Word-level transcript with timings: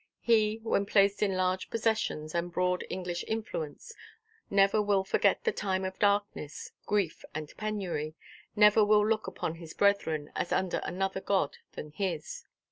He, 0.21 0.59
when 0.63 0.87
placed 0.87 1.21
in 1.21 1.35
large 1.37 1.69
possessions 1.69 2.33
and 2.33 2.51
broad 2.51 2.83
English 2.89 3.23
influence, 3.27 3.93
never 4.49 4.81
will 4.81 5.03
forget 5.03 5.43
the 5.43 5.51
time 5.51 5.85
of 5.85 5.99
darkness, 5.99 6.71
grief, 6.87 7.23
and 7.35 7.53
penury, 7.55 8.15
never 8.55 8.83
will 8.83 9.07
look 9.07 9.27
upon 9.27 9.57
his 9.57 9.75
brethren, 9.75 10.31
as 10.35 10.51
under 10.51 10.81
another 10.85 11.21
God 11.21 11.57
than 11.73 11.91
his. 11.91 12.45